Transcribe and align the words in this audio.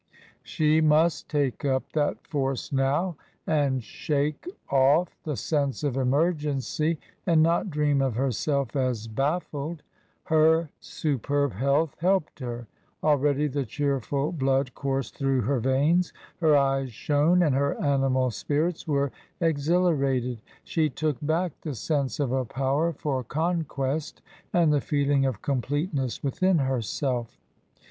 She 0.41 0.81
must 0.81 1.29
take 1.29 1.63
up 1.63 1.91
that 1.91 2.25
force 2.25 2.71
now 2.71 3.17
and 3.45 3.83
shake 3.83 4.47
off 4.71 5.15
the 5.25 5.37
sense 5.37 5.83
of 5.83 5.95
emergency 5.95 6.97
and 7.27 7.43
not 7.43 7.69
dream 7.69 8.01
of 8.01 8.15
herself 8.15 8.75
as 8.75 9.07
baffled. 9.07 9.83
Her 10.23 10.71
superb 10.79 11.53
health 11.53 11.95
helped 11.99 12.39
her; 12.39 12.65
already 13.03 13.45
the 13.45 13.63
cheerful 13.63 14.31
blood 14.31 14.73
coursed 14.73 15.19
through 15.19 15.41
her 15.41 15.59
veins, 15.59 16.13
her 16.39 16.57
eyes 16.57 16.91
shone, 16.91 17.43
and 17.43 17.53
her 17.53 17.79
animal 17.79 18.31
spirits 18.31 18.87
were 18.87 19.11
exhilarated. 19.39 20.41
She 20.63 20.89
took 20.89 21.17
back 21.21 21.51
the 21.61 21.75
sense 21.75 22.19
of 22.19 22.31
a 22.31 22.43
power 22.43 22.91
for 22.91 23.23
conquest 23.23 24.23
and 24.51 24.73
the 24.73 24.81
feeling 24.81 25.27
of 25.27 25.43
completeness 25.43 26.23
within 26.23 26.57
herself. 26.57 27.37